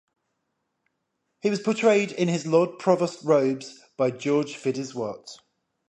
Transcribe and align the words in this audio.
He 1.41 1.51
was 1.51 1.59
portrayed 1.59 2.11
in 2.11 2.27
his 2.27 2.47
Lord 2.47 2.79
Provost 2.79 3.23
robes 3.23 3.83
by 3.97 4.09
George 4.09 4.57
Fiddes 4.57 4.95
Watt. 4.95 5.29